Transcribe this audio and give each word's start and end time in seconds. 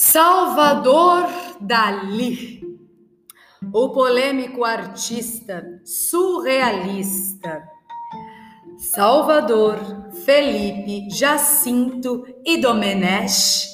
Salvador 0.00 1.26
Dali, 1.60 2.62
o 3.74 3.88
polêmico 3.88 4.62
artista 4.62 5.80
surrealista. 5.84 7.64
Salvador 8.76 9.76
Felipe 10.24 11.10
Jacinto 11.10 12.24
Idomenech 12.46 13.66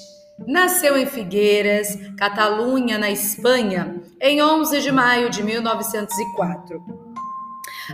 nasceu 0.48 0.97
em 0.97 1.05
Figueiras, 1.05 1.95
Catalunha, 2.16 2.97
na 2.97 3.11
Espanha, 3.11 4.01
em 4.19 4.43
11 4.43 4.80
de 4.80 4.91
maio 4.91 5.29
de 5.29 5.43
1904. 5.43 6.83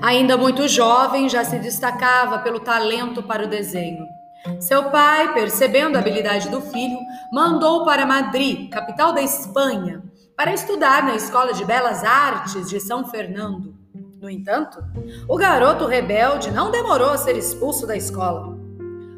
Ainda 0.01 0.37
muito 0.37 0.69
jovem, 0.69 1.29
já 1.29 1.43
se 1.43 1.59
destacava 1.59 2.39
pelo 2.39 2.61
talento 2.61 3.25
para 3.25 3.45
o 3.45 3.49
desenho. 3.49 4.20
Seu 4.59 4.91
pai, 4.91 5.35
percebendo 5.35 5.97
a 5.97 6.01
habilidade 6.01 6.49
do 6.49 6.61
filho, 6.61 6.99
mandou 7.33 7.85
para 7.85 8.07
Madrid, 8.07 8.71
capital 8.71 9.13
da 9.13 9.23
Espanha, 9.23 10.03
para 10.37 10.55
estudar 10.55 11.03
na 11.05 11.15
Escola 11.15 11.53
de 11.53 11.65
Belas 11.65 12.03
Artes 12.03 12.69
de 12.69 12.81
São 12.81 13.05
Fernando. 13.05 13.75
No 14.21 14.29
entanto, 14.29 14.83
o 15.29 15.37
garoto 15.37 15.87
rebelde 15.87 16.51
não 16.51 16.71
demorou 16.71 17.11
a 17.11 17.19
ser 17.19 17.37
expulso 17.37 17.87
da 17.87 17.97
escola. 17.97 18.59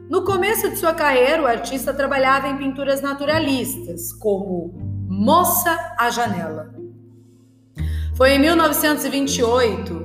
No 0.09 0.25
começo 0.25 0.69
de 0.69 0.77
sua 0.77 0.93
carreira, 0.93 1.43
o 1.43 1.47
artista 1.47 1.95
trabalhava 1.95 2.49
em 2.49 2.57
pinturas 2.57 3.01
naturalistas, 3.01 4.13
como 4.13 4.75
Moça 5.09 5.95
à 5.99 6.11
Janela. 6.11 6.75
Foi 8.17 8.33
em 8.33 8.39
1928 8.39 10.05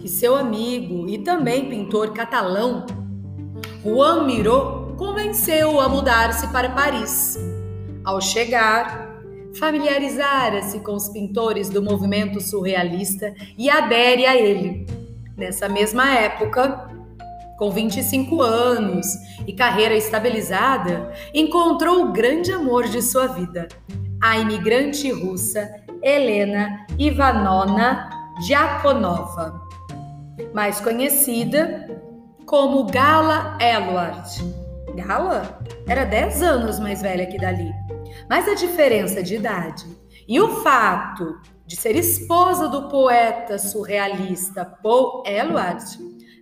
que 0.00 0.08
seu 0.08 0.36
amigo 0.36 1.08
e 1.08 1.18
também 1.18 1.68
pintor 1.68 2.12
catalão 2.12 2.84
Juan 3.84 4.24
Miró 4.24 4.94
convenceu-o 4.96 5.80
a 5.80 5.88
mudar-se 5.88 6.46
para 6.48 6.70
Paris. 6.70 7.38
Ao 8.04 8.20
chegar, 8.20 9.20
familiarizara-se 9.58 10.80
com 10.80 10.94
os 10.94 11.08
pintores 11.08 11.68
do 11.68 11.82
movimento 11.82 12.40
surrealista 12.40 13.34
e 13.56 13.68
adere 13.68 14.26
a 14.26 14.36
ele. 14.36 14.86
Nessa 15.36 15.68
mesma 15.68 16.12
época, 16.12 16.88
com 17.58 17.70
25 17.70 18.42
anos 18.42 19.06
e 19.46 19.52
carreira 19.52 19.94
estabilizada, 19.94 21.12
encontrou 21.32 22.04
o 22.04 22.12
grande 22.12 22.52
amor 22.52 22.88
de 22.88 23.00
sua 23.02 23.26
vida, 23.26 23.68
a 24.22 24.38
imigrante 24.38 25.10
russa 25.10 25.68
Helena 26.02 26.86
Ivanona 26.98 28.10
Diakonova, 28.46 29.60
mais 30.52 30.80
conhecida 30.80 31.93
como 32.46 32.84
Gala 32.84 33.58
Elward. 33.60 34.54
Gala 34.94 35.58
era 35.86 36.04
10 36.04 36.42
anos 36.42 36.78
mais 36.78 37.02
velha 37.02 37.26
que 37.26 37.38
Dali, 37.38 37.72
mas 38.28 38.48
a 38.48 38.54
diferença 38.54 39.22
de 39.22 39.36
idade 39.36 39.84
e 40.28 40.40
o 40.40 40.62
fato 40.62 41.40
de 41.66 41.76
ser 41.76 41.96
esposa 41.96 42.68
do 42.68 42.88
poeta 42.88 43.58
surrealista 43.58 44.64
Paul 44.64 45.22
Eluard 45.26 45.84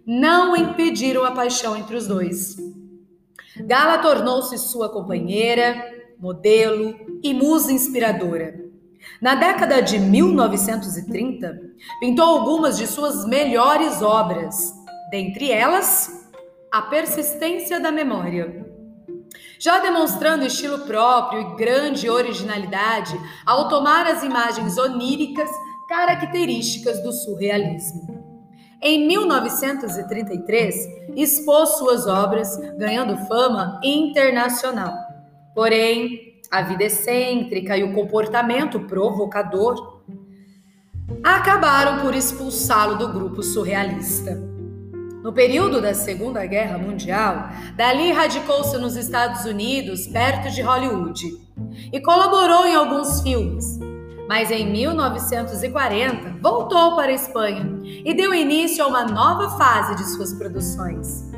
não 0.06 0.56
impediram 0.56 1.24
a 1.24 1.30
paixão 1.30 1.76
entre 1.76 1.96
os 1.96 2.06
dois. 2.06 2.56
Gala 3.64 3.98
tornou-se 3.98 4.58
sua 4.58 4.88
companheira, 4.88 5.74
modelo 6.18 6.94
e 7.22 7.32
musa 7.32 7.72
inspiradora. 7.72 8.60
Na 9.20 9.34
década 9.34 9.80
de 9.80 9.98
1930, 9.98 11.60
pintou 12.00 12.24
algumas 12.24 12.76
de 12.76 12.86
suas 12.86 13.24
melhores 13.26 14.00
obras, 14.02 14.72
dentre 15.12 15.52
elas, 15.52 16.26
a 16.72 16.80
persistência 16.80 17.78
da 17.78 17.92
memória. 17.92 18.64
Já 19.58 19.78
demonstrando 19.78 20.46
estilo 20.46 20.86
próprio 20.86 21.42
e 21.42 21.56
grande 21.56 22.08
originalidade 22.08 23.14
ao 23.44 23.68
tomar 23.68 24.06
as 24.06 24.24
imagens 24.24 24.78
oníricas 24.78 25.50
características 25.86 27.02
do 27.02 27.12
surrealismo. 27.12 28.22
Em 28.80 29.06
1933, 29.06 30.74
expôs 31.14 31.76
suas 31.76 32.06
obras, 32.06 32.56
ganhando 32.78 33.26
fama 33.26 33.78
internacional. 33.84 34.94
Porém, 35.54 36.40
a 36.50 36.62
vida 36.62 36.84
excêntrica 36.84 37.76
e 37.76 37.84
o 37.84 37.92
comportamento 37.92 38.80
provocador 38.80 40.00
acabaram 41.22 42.00
por 42.00 42.14
expulsá-lo 42.14 42.96
do 42.96 43.12
grupo 43.12 43.42
surrealista. 43.42 44.51
No 45.22 45.32
período 45.32 45.80
da 45.80 45.94
Segunda 45.94 46.44
Guerra 46.44 46.76
Mundial, 46.78 47.48
Dali 47.76 48.10
radicou-se 48.10 48.76
nos 48.78 48.96
Estados 48.96 49.44
Unidos, 49.44 50.08
perto 50.08 50.50
de 50.50 50.60
Hollywood, 50.62 51.38
e 51.92 52.00
colaborou 52.00 52.66
em 52.66 52.74
alguns 52.74 53.20
filmes. 53.20 53.78
Mas 54.28 54.50
em 54.50 54.72
1940 54.72 56.38
voltou 56.40 56.96
para 56.96 57.12
a 57.12 57.14
Espanha 57.14 57.64
e 57.84 58.12
deu 58.14 58.34
início 58.34 58.82
a 58.82 58.88
uma 58.88 59.04
nova 59.04 59.56
fase 59.56 59.94
de 59.94 60.10
suas 60.10 60.32
produções. 60.32 61.30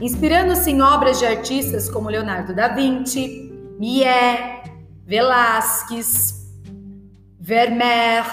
Inspirando-se 0.00 0.70
em 0.70 0.80
obras 0.80 1.18
de 1.18 1.26
artistas 1.26 1.90
como 1.90 2.08
Leonardo 2.08 2.54
da 2.54 2.68
Vinci, 2.68 3.52
Millet, 3.78 4.62
Velázquez, 5.04 6.32
Vermeer, 7.38 8.24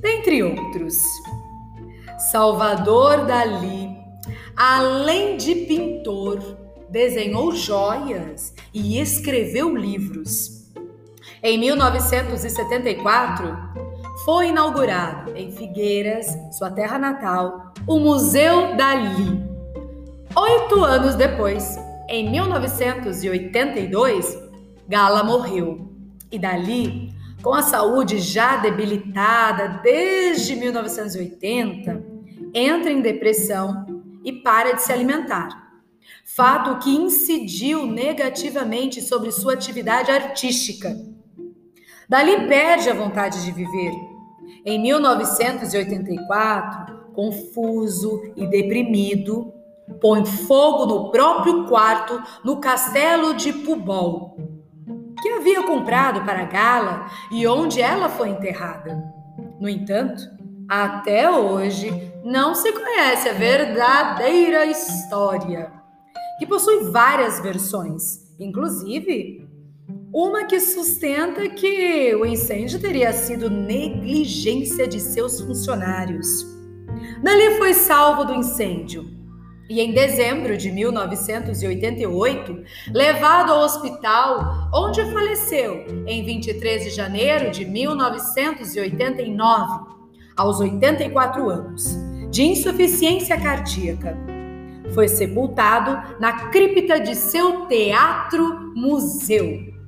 dentre 0.00 0.44
outros. 0.44 0.96
Salvador 2.30 3.26
Dali, 3.26 3.90
além 4.56 5.36
de 5.36 5.52
pintor, 5.66 6.38
desenhou 6.88 7.50
joias 7.50 8.54
e 8.72 9.00
escreveu 9.00 9.76
livros. 9.76 10.70
Em 11.42 11.58
1974, 11.58 13.58
foi 14.24 14.50
inaugurado 14.50 15.36
em 15.36 15.50
Figueiras, 15.50 16.28
sua 16.52 16.70
terra 16.70 17.00
natal, 17.00 17.74
o 17.84 17.98
Museu 17.98 18.76
Dali. 18.76 19.42
Oito 20.36 20.84
anos 20.84 21.16
depois, 21.16 21.76
em 22.08 22.30
1982, 22.30 24.38
Gala 24.88 25.24
morreu 25.24 25.90
e 26.30 26.38
Dali, 26.38 27.12
com 27.42 27.52
a 27.52 27.62
saúde 27.62 28.20
já 28.20 28.58
debilitada 28.58 29.80
desde 29.82 30.54
1980, 30.54 32.09
entra 32.54 32.90
em 32.90 33.00
depressão 33.00 34.02
e 34.24 34.32
para 34.32 34.72
de 34.72 34.82
se 34.82 34.92
alimentar. 34.92 35.70
Fato 36.24 36.78
que 36.78 36.90
incidiu 36.90 37.86
negativamente 37.86 39.00
sobre 39.00 39.30
sua 39.32 39.54
atividade 39.54 40.10
artística. 40.10 40.94
Dali 42.08 42.48
perde 42.48 42.90
a 42.90 42.94
vontade 42.94 43.44
de 43.44 43.52
viver. 43.52 43.92
Em 44.64 44.80
1984, 44.80 47.12
confuso 47.14 48.32
e 48.36 48.46
deprimido, 48.46 49.52
põe 50.00 50.24
fogo 50.24 50.86
no 50.86 51.10
próprio 51.10 51.66
quarto 51.66 52.22
no 52.44 52.60
castelo 52.60 53.34
de 53.34 53.52
Pubol, 53.52 54.36
que 55.20 55.28
havia 55.28 55.62
comprado 55.62 56.24
para 56.24 56.44
Gala 56.44 57.06
e 57.30 57.46
onde 57.46 57.80
ela 57.80 58.08
foi 58.08 58.30
enterrada. 58.30 59.02
No 59.58 59.68
entanto, 59.68 60.39
até 60.70 61.28
hoje, 61.28 61.90
não 62.24 62.54
se 62.54 62.70
conhece 62.70 63.28
a 63.28 63.32
verdadeira 63.32 64.64
história, 64.66 65.72
que 66.38 66.46
possui 66.46 66.92
várias 66.92 67.40
versões, 67.40 68.30
inclusive 68.38 69.44
uma 70.14 70.44
que 70.44 70.60
sustenta 70.60 71.48
que 71.48 72.14
o 72.14 72.24
incêndio 72.24 72.78
teria 72.78 73.12
sido 73.12 73.50
negligência 73.50 74.86
de 74.86 75.00
seus 75.00 75.40
funcionários. 75.40 76.46
Dali 77.20 77.56
foi 77.58 77.74
salvo 77.74 78.24
do 78.24 78.34
incêndio 78.34 79.10
e, 79.68 79.80
em 79.80 79.92
dezembro 79.92 80.56
de 80.56 80.70
1988, 80.70 82.62
levado 82.92 83.50
ao 83.50 83.64
hospital, 83.64 84.70
onde 84.72 85.04
faleceu 85.12 85.84
em 86.06 86.24
23 86.24 86.84
de 86.84 86.90
janeiro 86.90 87.50
de 87.50 87.64
1989 87.64 89.98
aos 90.36 90.60
84 90.60 91.48
anos, 91.48 91.96
de 92.30 92.42
insuficiência 92.42 93.40
cardíaca. 93.40 94.16
Foi 94.94 95.08
sepultado 95.08 96.20
na 96.20 96.50
cripta 96.50 96.98
de 96.98 97.14
seu 97.14 97.66
teatro-museu. 97.66 99.79